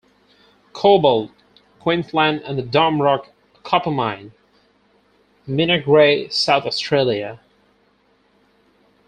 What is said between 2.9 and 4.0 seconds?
Rock copper